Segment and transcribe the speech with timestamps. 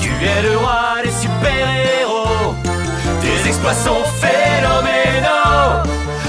[0.00, 2.54] Tu es le roi des super-héros.
[3.20, 5.82] Tes exploits sont phénoménaux.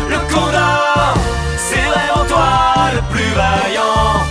[0.09, 1.13] Le Condor,
[1.57, 4.25] c'est vraiment toi le plus vaillant.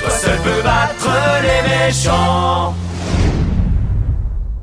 [0.00, 1.10] Toi seul peux battre
[1.42, 2.74] les méchants.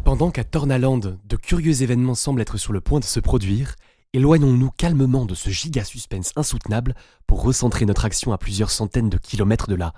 [0.04, 3.76] Pendant qu'à Tornaland, de curieux événements semblent être sur le point de se produire,
[4.12, 6.94] éloignons-nous calmement de ce giga suspense insoutenable
[7.26, 9.94] pour recentrer notre action à plusieurs centaines de kilomètres de là.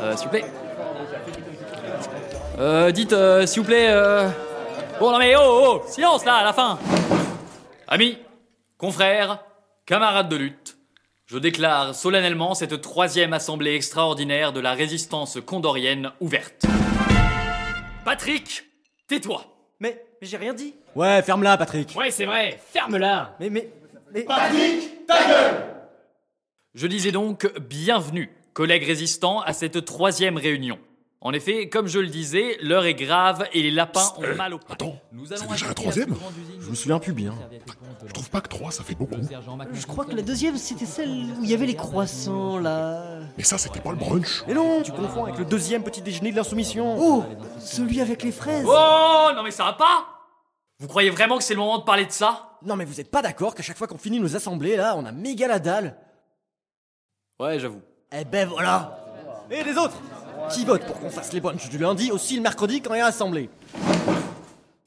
[0.00, 0.44] Euh, s'il vous plaît.
[2.58, 3.88] Euh, dites, euh, s'il vous plaît.
[3.90, 4.28] euh,
[5.00, 6.76] Bon, non mais oh, oh, silence là, à la fin.
[7.86, 8.18] Amis,
[8.76, 9.38] confrères,
[9.86, 10.76] camarades de lutte,
[11.26, 16.66] je déclare solennellement cette troisième assemblée extraordinaire de la résistance condorienne ouverte.
[18.04, 18.64] Patrick,
[19.06, 19.44] tais-toi.
[19.78, 20.74] Mais, mais j'ai rien dit.
[20.96, 21.94] Ouais, ferme-la, Patrick.
[21.96, 23.36] Ouais, c'est vrai, ferme-la.
[23.38, 23.68] Mais, mais,
[24.12, 24.26] mais.
[26.74, 30.78] Je disais donc bienvenue, collègues résistants, à cette troisième réunion.
[31.20, 34.58] En effet, comme je le disais, l'heure est grave et les lapins ont mal au
[34.58, 34.70] pattes.
[34.72, 36.14] attends, Nous c'est allons déjà la troisième
[36.60, 37.34] Je me souviens plus bien.
[38.06, 39.18] Je trouve pas que 3 ça fait beaucoup.
[39.72, 43.20] Je crois que la deuxième, c'était celle où il y avait les croissants, là.
[43.36, 44.44] Mais ça, c'était pas le brunch.
[44.46, 46.96] Mais non, tu confonds avec le deuxième petit déjeuner de l'insoumission.
[46.98, 47.24] Oh
[47.58, 48.66] Celui avec les fraises.
[48.68, 50.06] Oh, non mais ça va pas
[50.78, 52.58] Vous croyez vraiment que c'est le moment de parler de ça?
[52.62, 55.04] Non mais vous êtes pas d'accord qu'à chaque fois qu'on finit nos assemblées, là, on
[55.06, 55.96] a méga la dalle
[57.40, 57.80] Ouais, j'avoue.
[58.12, 58.98] Eh ben voilà
[59.50, 59.96] Et les autres
[60.50, 63.00] Qui vote pour qu'on fasse les brunchs du lundi aussi le mercredi quand il y
[63.00, 63.48] a assemblée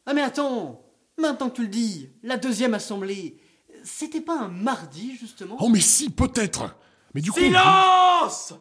[0.06, 0.82] Ah, mais attends
[1.18, 3.38] Maintenant que tu le dis, la deuxième assemblée,
[3.84, 5.56] c'était pas un mardi, justement?
[5.60, 6.76] Oh, mais si, peut-être.
[7.14, 7.40] Mais du coup.
[7.40, 8.54] Silence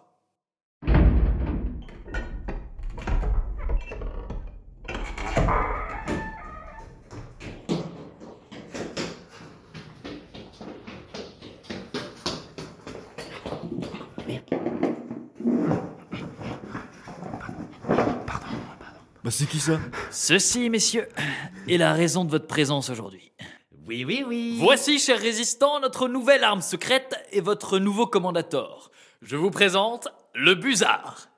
[19.40, 19.80] c'est qui ça?
[20.10, 21.08] Ceci, messieurs,
[21.66, 23.32] est la raison de votre présence aujourd'hui.
[23.86, 24.58] Oui, oui, oui.
[24.60, 28.90] Voici, chers résistants, notre nouvelle arme secrète et votre nouveau commandator.
[29.22, 31.30] Je vous présente le Busard.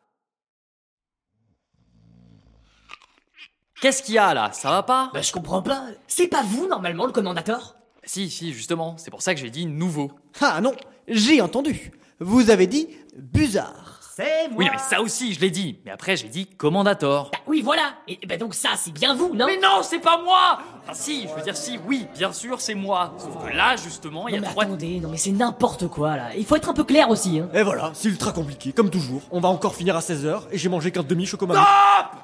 [3.80, 4.50] Qu'est-ce qu'il y a là?
[4.50, 5.12] Ça va pas?
[5.14, 5.86] Bah, je comprends pas.
[6.08, 7.76] C'est pas vous, normalement, le commandateur?
[8.02, 10.10] Si, si, justement, c'est pour ça que j'ai dit nouveau.
[10.40, 10.74] Ah non,
[11.06, 11.92] j'ai entendu.
[12.18, 13.91] Vous avez dit Buzard.
[14.14, 15.78] C'est moi Oui, mais ça aussi, je l'ai dit.
[15.86, 17.30] Mais après, j'ai dit commandator.
[17.32, 17.94] Bah oui, voilà.
[18.06, 19.46] Et bah donc ça, c'est bien vous, non?
[19.46, 22.74] Mais non, c'est pas moi Enfin si, je veux dire si, oui, bien sûr, c'est
[22.74, 23.14] moi.
[23.16, 24.64] Sauf que là, justement, il y a mais trois...
[24.64, 26.28] attendez, non mais c'est n'importe quoi là.
[26.36, 27.40] Il faut être un peu clair aussi.
[27.40, 27.48] Hein.
[27.54, 29.22] Et voilà, c'est ultra compliqué, comme toujours.
[29.30, 31.54] On va encore finir à 16h et j'ai mangé qu'un demi chocolat.
[31.54, 32.20] Stop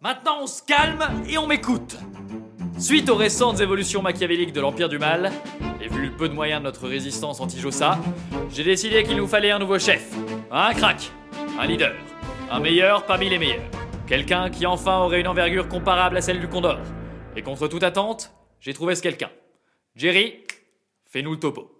[0.00, 1.96] Maintenant, on se calme et on m'écoute.
[2.78, 5.32] Suite aux récentes évolutions machiavéliques de l'Empire du Mal,
[5.80, 7.98] et vu le peu de moyens de notre résistance anti-Jossa,
[8.52, 10.12] j'ai décidé qu'il nous fallait un nouveau chef.
[10.50, 11.10] Un crack,
[11.58, 11.94] un leader,
[12.50, 13.64] un meilleur parmi les meilleurs.
[14.06, 16.78] Quelqu'un qui enfin aurait une envergure comparable à celle du Condor.
[17.34, 19.30] Et contre toute attente, j'ai trouvé ce quelqu'un.
[19.94, 20.34] Jerry,
[21.04, 21.72] fais-nous le topo.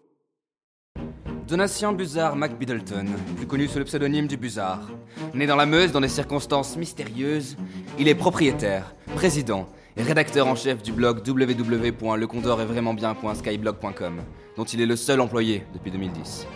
[1.46, 3.06] Donatien Buzard McBiddleton,
[3.36, 4.88] plus connu sous le pseudonyme du Buzard.
[5.34, 7.56] Né dans la Meuse dans des circonstances mystérieuses,
[7.98, 14.22] il est propriétaire, président et rédacteur en chef du blog www.lecondorestvraimentbien.skyblog.com,
[14.56, 16.48] dont il est le seul employé depuis 2010.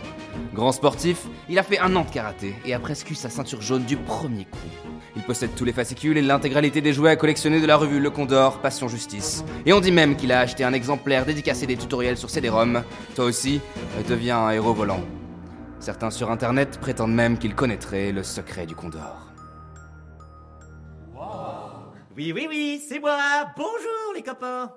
[0.53, 3.61] Grand sportif, il a fait un an de karaté et a presque eu sa ceinture
[3.61, 4.57] jaune du premier coup.
[5.15, 8.09] Il possède tous les fascicules et l'intégralité des jouets à collectionner de la revue Le
[8.09, 9.43] Condor, Passion Justice.
[9.65, 12.83] Et on dit même qu'il a acheté un exemplaire dédicacé des tutoriels sur CD-ROM.
[13.15, 13.61] Toi aussi,
[14.07, 15.01] deviens un héros volant.
[15.79, 19.31] Certains sur internet prétendent même qu'ils connaîtraient le secret du Condor.
[22.15, 23.17] Oui, oui, oui, c'est moi.
[23.55, 24.71] Bonjour les copains.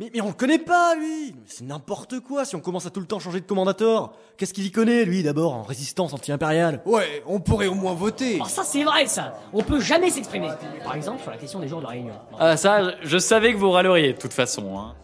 [0.00, 3.00] Mais, mais on le connaît pas, lui C'est n'importe quoi si on commence à tout
[3.00, 4.12] le temps changer de commandateur.
[4.36, 6.80] Qu'est-ce qu'il y connaît, lui, d'abord, en résistance anti-impériale?
[6.86, 8.38] Ouais, on pourrait au moins voter.
[8.40, 9.34] Oh, ça c'est vrai ça.
[9.52, 10.50] On peut jamais s'exprimer.
[10.84, 12.14] Par exemple sur la question des jours de réunion.
[12.38, 14.78] Ah ça, je savais que vous râleriez de toute façon.
[14.78, 14.94] Hein.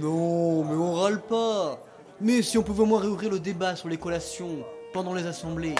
[0.00, 1.78] Non, mais on râle pas.
[2.20, 5.76] Mais si on pouvait au moins réouvrir le débat sur les collations pendant les assemblées.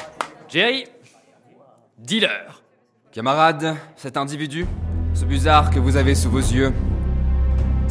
[0.48, 0.84] Jerry,
[1.98, 2.62] dealer.
[3.10, 4.66] Camarades, cet individu,
[5.14, 6.72] ce Buzard que vous avez sous vos yeux,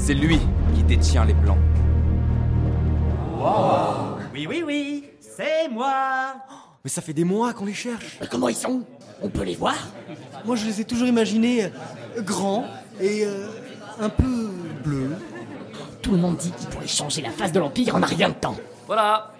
[0.01, 0.39] c'est lui
[0.75, 1.57] qui détient les plans.
[4.33, 6.33] Oui, oui, oui, c'est moi.
[6.83, 8.17] Mais ça fait des mois qu'on les cherche.
[8.19, 8.81] Mais comment ils sont?
[9.21, 9.75] On peut les voir?
[10.45, 12.65] Moi, je les ai toujours imaginés euh, grands
[12.99, 13.47] et euh,
[13.99, 14.49] un peu
[14.83, 15.15] bleus.
[16.01, 18.33] Tout le monde dit qu'ils pourraient changer la face de l'Empire en un rien de
[18.33, 18.55] temps.
[18.87, 19.33] Voilà.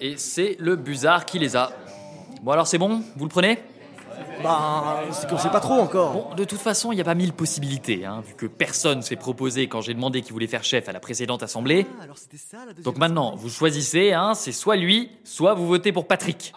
[0.00, 1.70] Et c'est le Buzard qui les a.
[2.42, 3.02] Bon alors c'est bon?
[3.16, 3.60] Vous le prenez?
[4.42, 6.12] Bah, c'est qu'on sait pas trop encore.
[6.12, 9.16] Bon, de toute façon, il n'y a pas mille possibilités, hein, vu que personne s'est
[9.16, 11.86] proposé quand j'ai demandé qui voulait faire chef à la précédente assemblée.
[11.98, 15.54] Ah, alors c'était ça la deuxième Donc maintenant, vous choisissez, hein, c'est soit lui, soit
[15.54, 16.52] vous votez pour Patrick.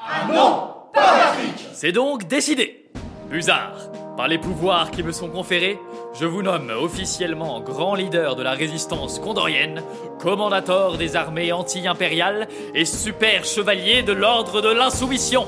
[1.73, 2.89] C'est donc décidé.
[3.29, 3.73] Buzard,
[4.17, 5.79] par les pouvoirs qui me sont conférés,
[6.13, 9.81] je vous nomme officiellement grand leader de la résistance condorienne,
[10.19, 15.47] commandator des armées anti-impériales et super chevalier de l'ordre de l'insoumission.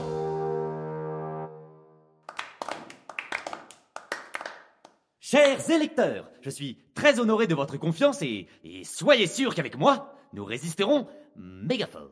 [5.34, 8.48] Chers électeurs, je suis très honoré de votre confiance et,
[8.84, 12.12] soyez sûrs qu'avec moi, nous résisterons méga fort.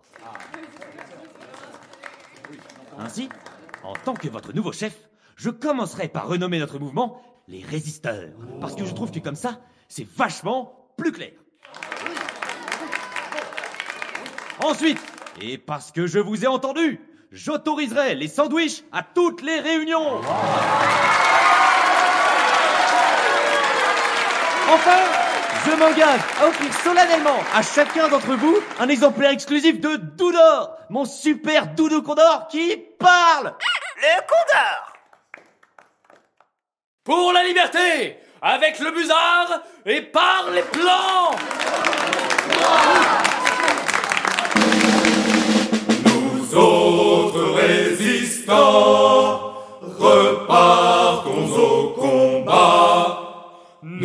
[2.97, 3.29] Ainsi,
[3.83, 4.97] en tant que votre nouveau chef,
[5.35, 9.61] je commencerai par renommer notre mouvement les résisteurs, parce que je trouve que comme ça,
[9.87, 11.33] c'est vachement plus clair.
[14.63, 14.97] Ensuite,
[15.39, 16.99] et parce que je vous ai entendu,
[17.31, 20.21] j'autoriserai les sandwichs à toutes les réunions.
[24.73, 25.03] Enfin,
[25.65, 31.03] je m'engage à offrir solennellement à chacun d'entre vous un exemplaire exclusif de Doudor, mon
[31.03, 33.53] super doudou condor qui parle.
[33.97, 34.93] Le Condor
[37.03, 41.35] Pour la liberté, avec le Buzard et par les plans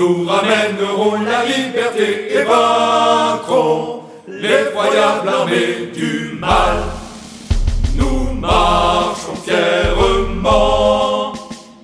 [0.09, 6.77] Nous ramènerons la liberté et vaincrons l'effroyable armée du mal.
[7.97, 11.33] Nous marchons fièrement,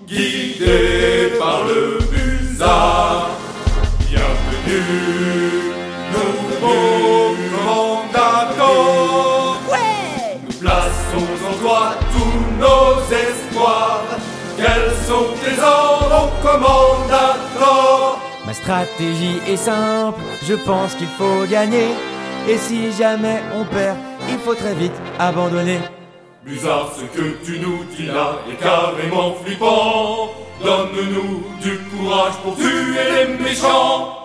[0.07, 3.31] guidés par le Buzard.
[4.09, 5.73] Bienvenue,
[6.13, 8.69] nouveau commandateur.
[10.47, 11.83] Nous plaçons en toi
[12.13, 14.05] tous nos espoirs.
[14.57, 16.92] Quels sont tes ordres, Ma
[18.63, 21.89] stratégie est simple, je pense qu'il faut gagner.
[22.49, 23.97] Et si jamais on perd,
[24.29, 25.81] il faut très vite abandonner.
[26.45, 30.31] Buzard, ce que tu nous dis là est carrément flippant.
[30.65, 34.22] Donne-nous du courage pour tuer les méchants.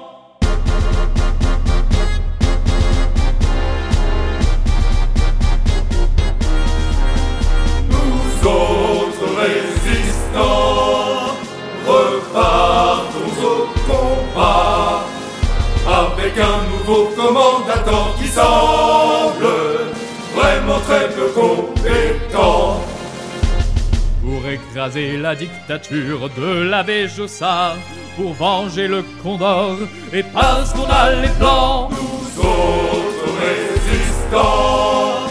[24.88, 27.76] Écraser la dictature de l'abbé Jossa,
[28.16, 29.78] pour venger le Condor,
[30.14, 31.90] et parce qu'on a les plans.
[31.90, 35.28] Nous autres résistants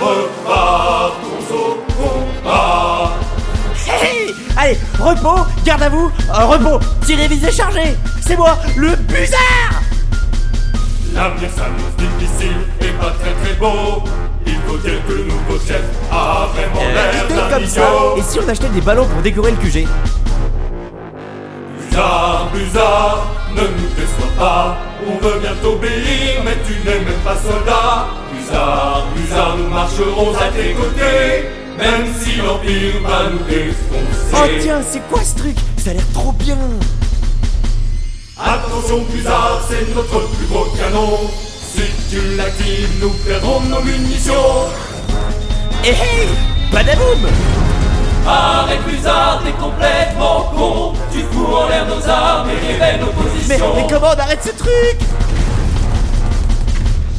[0.00, 3.12] repartons au combat.
[4.02, 9.80] Hé Allez, repos, garde à vous, euh, repos, tirez visée chargée C'est moi, le Buzard
[11.14, 14.04] L'avenir s'annonce difficile et pas très très beau.
[14.52, 17.80] Il faut dire que le nouveau chef a vraiment l'air Idée d'un Euh, comme ça,
[17.80, 18.16] idiot.
[18.18, 19.86] et si on achetait des ballons pour décorer le QG
[21.90, 24.76] Buzard, Buzard, ne nous déçois pas.
[25.06, 28.06] On veut bien t'obéir, mais tu n'es même pas soldat.
[28.32, 31.48] Buzard, Buzard, nous marcherons à tes côtés.
[31.78, 34.34] Même si l'Empire va nous défoncer.
[34.34, 35.56] Oh tiens, c'est quoi ce truc?
[35.78, 36.58] Ça a l'air trop bien
[38.38, 41.18] Attention Buzard, c'est notre plus gros canon.
[42.10, 44.66] Tu l'actives, nous perdrons nos munitions.
[45.84, 46.26] Eh hey
[46.72, 47.24] Badaboum
[48.26, 50.92] Arrête Buzard, t'es complètement con.
[51.12, 53.74] Tu fous en l'air nos armes et révèles nos mais, positions.
[53.76, 54.98] mais comment on arrête ce truc?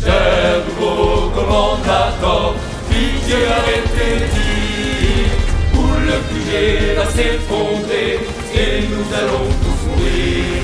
[0.04, 2.56] Cher nouveau commandateur,
[2.90, 5.32] pitié arrêtez tirs.
[5.74, 8.20] Où le QG va s'effondrer
[8.54, 10.64] et nous allons tous mourir.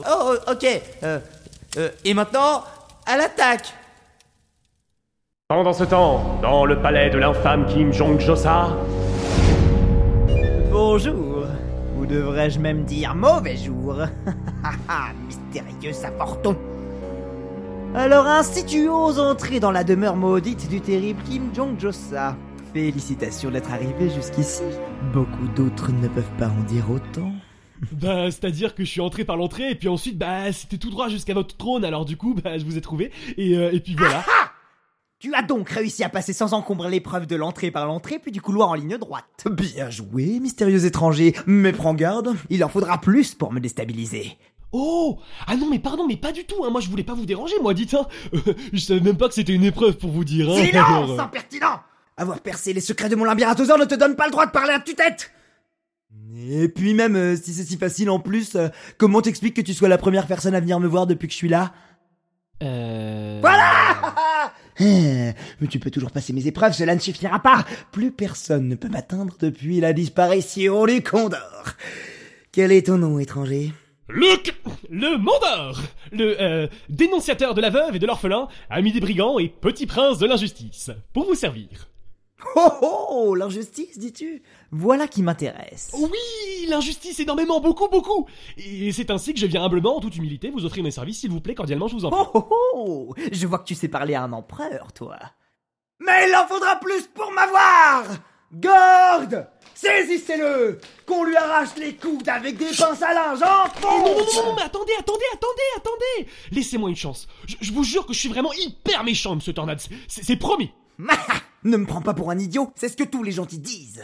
[0.07, 0.65] Oh, ok.
[1.03, 1.19] Euh,
[1.79, 2.65] euh, et maintenant,
[3.07, 3.73] à l'attaque
[5.49, 8.69] Pendant ce temps, dans le palais de l'infâme Kim Jong-josa,
[10.71, 11.34] Bonjour.
[12.05, 13.97] Ou devrais-je même dire mauvais jour?
[15.27, 16.55] Mystérieux Saporton.
[17.95, 22.37] Alors ainsi tu oses entrer dans la demeure maudite du terrible Kim Jong-josa.
[22.75, 24.65] Félicitations d'être arrivé jusqu'ici.
[25.15, 27.33] Beaucoup d'autres ne peuvent pas en dire autant.
[27.93, 31.09] Bah, c'est-à-dire que je suis entré par l'entrée et puis ensuite, bah, c'était tout droit
[31.09, 31.85] jusqu'à votre trône.
[31.85, 34.25] Alors du coup, bah, je vous ai trouvé et, euh, et puis voilà.
[35.18, 38.42] Tu as donc réussi à passer sans encombre l'épreuve de l'entrée par l'entrée puis du
[38.42, 39.47] couloir en ligne droite.
[39.50, 41.35] Bien joué, mystérieux étranger.
[41.47, 44.37] Mais prends garde, il en faudra plus pour me déstabiliser.
[44.76, 46.71] Oh Ah non, mais pardon, mais pas du tout, hein.
[46.71, 48.09] moi je voulais pas vous déranger, moi, dites, hein.
[48.35, 50.64] Euh, je savais même pas que c'était une épreuve pour vous dire, hein.
[50.64, 51.80] Silence, Alors, euh, impertinent
[52.16, 54.73] Avoir percé les secrets de mon labyrinthosaure ne te donne pas le droit de parler
[54.73, 55.30] à tue-tête
[56.37, 58.68] Et puis même, euh, si c'est si facile en plus, euh,
[58.99, 61.38] comment t'expliques que tu sois la première personne à venir me voir depuis que je
[61.38, 61.73] suis là?
[62.64, 63.38] Euh...
[63.40, 63.94] Voilà
[64.81, 68.75] Eh, Mais tu peux toujours passer mes épreuves, cela ne suffira pas Plus personne ne
[68.75, 71.75] peut m'atteindre depuis la disparition du Condor
[72.52, 73.73] Quel est ton nom, étranger?
[74.09, 74.54] Luc
[74.90, 75.81] Le Mandor
[76.12, 80.19] Le euh, dénonciateur de la veuve et de l'orphelin, ami des brigands et petit prince
[80.19, 80.90] de l'injustice.
[81.12, 81.88] Pour vous servir.
[82.57, 84.43] Oh oh L'injustice, dis-tu?
[84.71, 85.91] Voilà qui m'intéresse.
[85.95, 88.26] Oui, l'injustice énormément, beaucoup, beaucoup
[88.57, 91.31] Et c'est ainsi que je viens humblement, en toute humilité, vous offrir mes services, s'il
[91.31, 92.21] vous plaît, cordialement, je vous en prie.
[92.35, 95.17] Oh oh oh Je vois que tu sais parler à un empereur, toi.
[96.00, 98.05] Mais il en faudra plus pour m'avoir
[98.53, 104.19] Garde Saisissez-le Qu'on lui arrache les coudes avec des pinces à linge Eh non, non,
[104.19, 107.26] non, non, mais attendez, attendez, attendez, attendez Laissez-moi une chance.
[107.47, 109.81] Je, je vous jure que je suis vraiment hyper méchant, monsieur Tornade.
[110.09, 110.71] C'est promis.
[111.65, 114.03] Ne me prends pas pour un idiot, c'est ce que tous les gentils disent.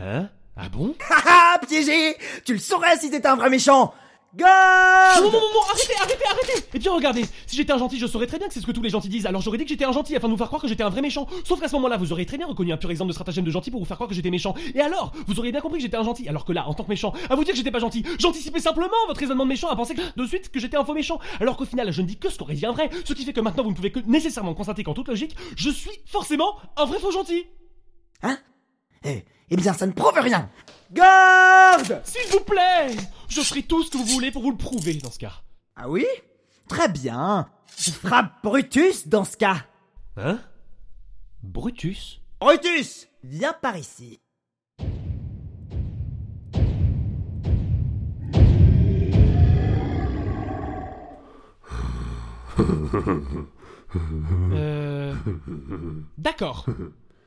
[0.00, 0.28] Hein?
[0.56, 0.96] Ah bon?
[1.08, 2.16] Haha, piégé!
[2.44, 3.94] Tu le saurais si t'étais un vrai méchant
[4.34, 6.64] Garde Non, non, non, non, arrêtez, arrêtez, arrêtez.
[6.72, 8.72] Et bien regardez, si j'étais un gentil, je saurais très bien que c'est ce que
[8.72, 10.46] tous les gentils disent, alors j'aurais dit que j'étais un gentil afin de vous faire
[10.46, 11.26] croire que j'étais un vrai méchant.
[11.44, 13.50] Sauf qu'à ce moment-là, vous auriez très bien reconnu un pur exemple de stratagème de
[13.50, 14.54] gentil pour vous faire croire que j'étais méchant.
[14.74, 16.84] Et alors, vous auriez bien compris que j'étais un gentil, alors que là, en tant
[16.84, 19.68] que méchant, à vous dire que j'étais pas gentil, j'anticipais simplement votre raisonnement de méchant
[19.68, 22.06] à penser que- de suite que j'étais un faux méchant, alors qu'au final, je ne
[22.06, 23.92] dis que ce qu'aurait dit un vrai, ce qui fait que maintenant vous ne pouvez
[23.92, 27.44] que nécessairement constater qu'en toute logique, je suis forcément un vrai faux gentil.
[28.22, 28.38] Hein?
[29.04, 30.48] Eh, eh bien, ça ne prouve rien.
[30.92, 32.88] Garde S'il vous plaît
[33.34, 35.32] Je ferai tout ce que vous voulez pour vous le prouver dans ce cas.
[35.74, 36.04] Ah oui?
[36.68, 37.48] Très bien.
[37.78, 39.64] Je frappe Brutus dans ce cas.
[40.18, 40.38] Hein?
[41.42, 42.20] Brutus?
[42.42, 44.20] Brutus Viens par ici.
[54.52, 55.14] Euh...
[56.18, 56.66] D'accord.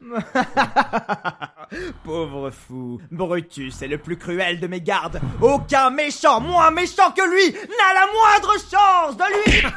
[2.04, 3.00] Pauvre fou.
[3.12, 5.20] Brutus est le plus cruel de mes gardes.
[5.42, 9.64] Aucun méchant moins méchant que lui n'a la moindre chance de lui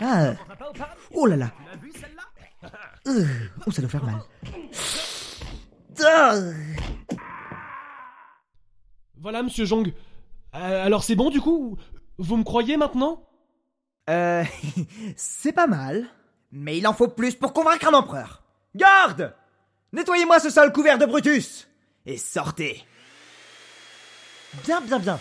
[0.00, 0.32] Ah.
[1.14, 1.50] Oh là là.
[3.06, 3.24] Euh,
[3.66, 4.20] oh, ça doit faire mal.
[9.20, 9.92] Voilà, monsieur Jong.
[10.54, 11.78] Euh, alors c'est bon du coup?
[12.18, 13.22] Vous me croyez maintenant?
[14.10, 14.44] Euh,
[15.16, 16.06] c'est pas mal,
[16.50, 18.42] mais il en faut plus pour convaincre un empereur.
[18.74, 19.34] Garde
[19.92, 21.68] Nettoyez-moi ce sol couvert de Brutus
[22.06, 22.82] Et sortez
[24.66, 25.18] Bien, bien, bien.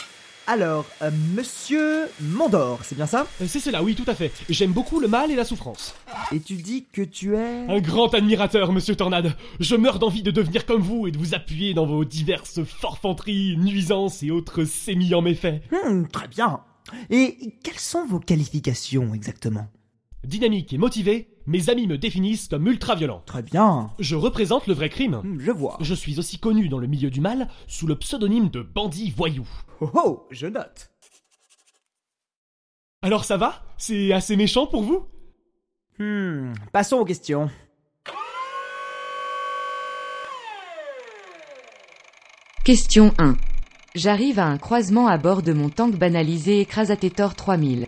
[0.48, 3.28] Alors, euh, monsieur Mandor, c'est bien ça?
[3.42, 4.32] Euh, C'est cela, oui, tout à fait.
[4.50, 5.94] J'aime beaucoup le mal et la souffrance.
[6.32, 7.66] Et tu dis que tu es...
[7.70, 9.36] Un grand admirateur, monsieur Tornade.
[9.60, 13.56] Je meurs d'envie de devenir comme vous et de vous appuyer dans vos diverses forfanteries,
[13.58, 15.62] nuisances et autres sémis en méfaits.
[15.72, 16.62] Hmm, très bien.
[17.10, 19.68] Et quelles sont vos qualifications exactement?
[20.24, 23.24] Dynamique et motivé, mes amis me définissent comme ultra-violent.
[23.26, 23.92] Très bien.
[24.00, 25.22] Je représente le vrai crime.
[25.24, 25.78] Hmm, Je vois.
[25.82, 29.48] Je suis aussi connu dans le milieu du mal sous le pseudonyme de bandit voyou.
[29.80, 30.92] Oh oh, je note.
[33.02, 33.64] Alors ça va?
[33.78, 35.08] C'est assez méchant pour vous?
[35.98, 37.50] Hmm, passons aux questions.
[42.64, 43.36] Question 1.
[43.94, 47.88] J'arrive à un croisement à bord de mon tank banalisé Écrasatétor 3000.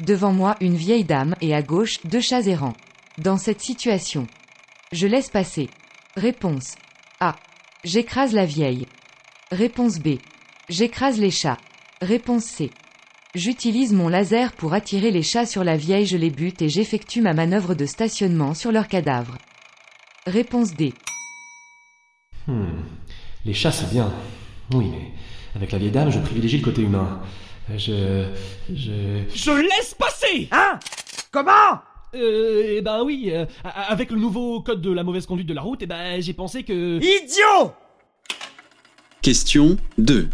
[0.00, 2.74] Devant moi une vieille dame et à gauche deux chats errants.
[3.18, 4.26] Dans cette situation,
[4.90, 5.70] je laisse passer.
[6.16, 6.74] Réponse
[7.20, 7.36] A.
[7.84, 8.88] J'écrase la vieille.
[9.52, 10.18] Réponse B.
[10.68, 11.58] J'écrase les chats.
[12.02, 12.72] Réponse C.
[13.36, 17.20] J'utilise mon laser pour attirer les chats sur la vieille, je les bute et j'effectue
[17.20, 19.38] ma manœuvre de stationnement sur leur cadavre.
[20.26, 20.94] Réponse D.
[22.48, 22.82] Hmm.
[23.44, 24.12] Les chats, c'est bien.
[24.72, 24.90] Oui,
[25.54, 27.20] avec la vieille dame, je privilégie le côté humain.
[27.76, 28.26] Je.
[28.72, 29.22] Je.
[29.34, 30.78] Je laisse passer Hein?
[31.30, 31.80] Comment?
[32.14, 32.74] Euh.
[32.76, 35.80] Eh ben oui, euh, avec le nouveau code de la mauvaise conduite de la route,
[35.82, 36.96] eh ben j'ai pensé que.
[36.98, 37.72] Idiot
[39.22, 40.28] Question 2.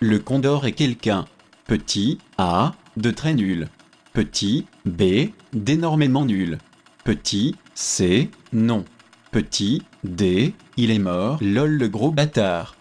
[0.00, 1.26] Le Condor est quelqu'un.
[1.66, 3.68] Petit A, de très nul.
[4.12, 6.58] Petit B, d'énormément nul.
[7.04, 8.84] Petit C, non.
[9.30, 12.76] Petit D, il est mort, lol le gros bâtard.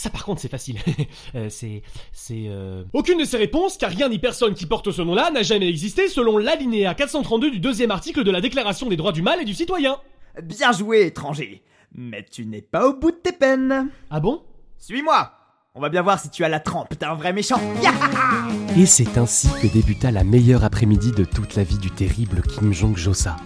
[0.00, 0.76] Ça par contre c'est facile.
[1.34, 1.82] Euh, c'est.
[2.12, 2.44] C'est.
[2.48, 5.68] euh, Aucune de ces réponses, car rien ni personne qui porte ce nom-là n'a jamais
[5.68, 9.44] existé selon l'alinéa 432 du deuxième article de la Déclaration des droits du mal et
[9.44, 9.98] du citoyen.
[10.42, 11.62] Bien joué, étranger.
[11.94, 13.90] Mais tu n'es pas au bout de tes peines.
[14.10, 14.42] Ah bon?
[14.78, 15.32] Suis-moi
[15.74, 17.60] On va bien voir si tu as la trempe d'un vrai méchant.
[17.82, 22.40] Yahaha Et c'est ainsi que débuta la meilleure après-midi de toute la vie du terrible
[22.42, 23.36] Kim Jong-josa.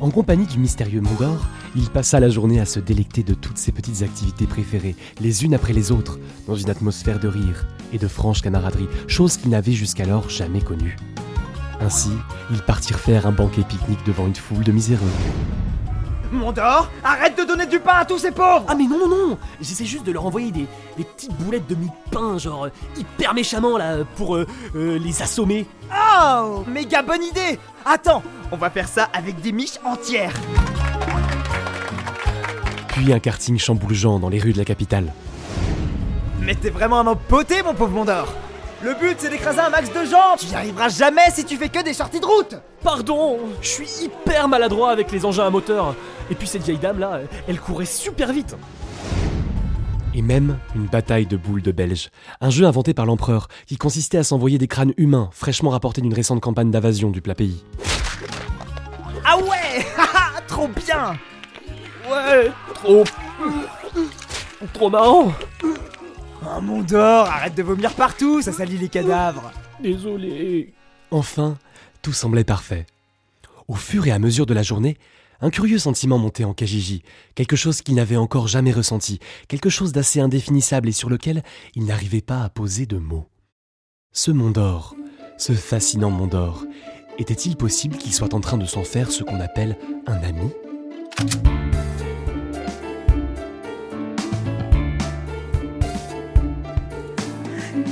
[0.00, 1.44] En compagnie du mystérieux Mondor,
[1.76, 5.54] il passa la journée à se délecter de toutes ses petites activités préférées, les unes
[5.54, 9.72] après les autres, dans une atmosphère de rire et de franche camaraderie, chose qu'il n'avait
[9.72, 10.96] jusqu'alors jamais connue.
[11.80, 12.10] Ainsi,
[12.50, 15.06] ils partirent faire un banquet pique-nique devant une foule de miséreux.
[16.32, 19.38] Mondor, arrête de donner du pain à tous ces pauvres Ah mais non, non, non
[19.60, 23.76] J'essaie juste de leur envoyer des, des petites boulettes de mi-pain, genre euh, hyper méchamment
[23.76, 24.46] là, pour euh,
[24.76, 25.66] euh, les assommer.
[25.92, 28.22] Oh Méga bonne idée Attends,
[28.52, 30.34] on va faire ça avec des miches entières
[33.00, 35.14] Puis un karting chamboulegeant dans les rues de la capitale.
[36.38, 38.30] Mais t'es vraiment un homme poté, mon pauvre Mondor
[38.82, 41.70] Le but, c'est d'écraser un max de gens Tu n'y arriveras jamais si tu fais
[41.70, 45.94] que des sorties de route Pardon, je suis hyper maladroit avec les engins à moteur.
[46.30, 48.54] Et puis cette vieille dame là, elle courait super vite.
[50.12, 52.10] Et même une bataille de boules de Belge,
[52.42, 56.12] un jeu inventé par l'empereur qui consistait à s'envoyer des crânes humains fraîchement rapportés d'une
[56.12, 57.64] récente campagne d'invasion du plat pays.
[59.24, 61.14] Ah ouais Haha, Trop bien
[62.10, 63.04] Ouais, trop.
[64.72, 65.32] trop marrant.
[65.62, 70.74] Oh Mondor, arrête de vomir partout, ça salit les cadavres Désolé.
[71.10, 71.56] Enfin,
[72.02, 72.86] tout semblait parfait.
[73.68, 74.96] Au fur et à mesure de la journée,
[75.40, 77.02] un curieux sentiment montait en Kajiji,
[77.34, 81.42] quelque chose qu'il n'avait encore jamais ressenti, quelque chose d'assez indéfinissable et sur lequel
[81.74, 83.28] il n'arrivait pas à poser de mots.
[84.12, 84.96] Ce Mondor,
[85.38, 86.64] ce fascinant Mondor,
[87.18, 90.50] était-il possible qu'il soit en train de s'en faire ce qu'on appelle un ami?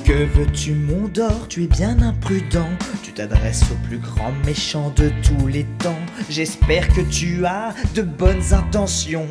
[0.04, 2.68] Que veux-tu, Mondor Tu es bien imprudent.
[3.02, 5.98] Tu t'adresses au plus grand méchant de tous les temps.
[6.28, 9.28] J'espère que tu as de bonnes intentions.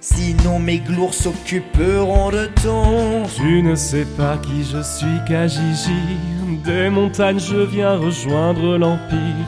[0.00, 3.24] Sinon, mes glours s'occuperont de ton.
[3.36, 5.92] Tu ne sais pas qui je suis, Kajiji.
[6.64, 9.46] Des montagnes, je viens rejoindre l'Empire.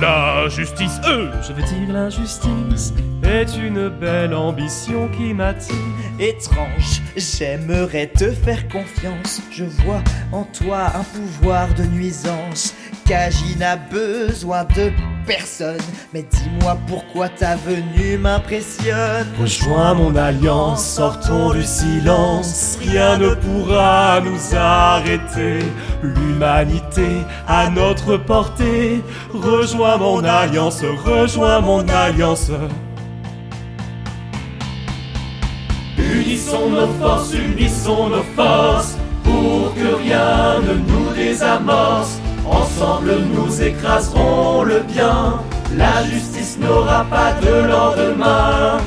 [0.00, 5.74] La justice, euh, je veux dire l'injustice, est une belle ambition qui m'attire.
[6.18, 9.40] Étrange, j'aimerais te faire confiance.
[9.50, 10.02] Je vois
[10.32, 12.74] en toi un pouvoir de nuisance.
[13.04, 14.90] Kaji n'a besoin de
[15.26, 15.80] personne.
[16.12, 19.26] Mais dis-moi pourquoi ta venue m'impressionne.
[19.38, 22.78] Rejoins mon alliance, sortons du silence.
[22.80, 25.58] Rien ne pourra nous arrêter.
[26.02, 27.08] L'humanité
[27.46, 29.02] à notre portée.
[29.32, 32.50] Rejoins mon alliance, rejoins mon alliance.
[35.98, 42.20] Unissons nos forces, unissons nos forces, pour que rien ne nous désamorce.
[42.46, 45.40] Ensemble nous écraserons le bien,
[45.76, 48.78] la justice n'aura pas de lendemain.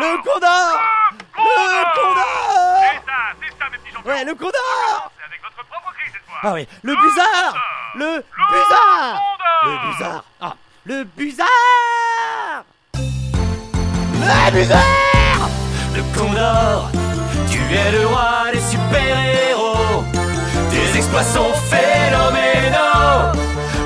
[0.00, 0.80] Le Condor
[1.36, 4.10] Le Condor C'est ça, c'est ça mes petits champions.
[4.10, 6.38] Ouais, le Condor C'est avec votre propre cri cette fois.
[6.42, 7.54] Ah oui, le Buzard
[7.96, 9.20] Le Buzard
[9.66, 10.54] Le Buzard Ah,
[10.86, 15.50] le Buzard Le Buzard
[15.94, 16.90] Le Condor,
[17.50, 20.04] tu es le roi des super-héros.
[20.70, 23.32] Tes exploits sont phénoménaux.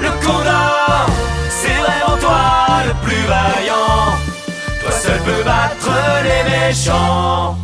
[0.00, 1.07] Le Condor,
[1.50, 4.16] c'est vraiment toi le plus vaillant.
[5.05, 5.90] Seul peux battre
[6.23, 7.59] les méchants.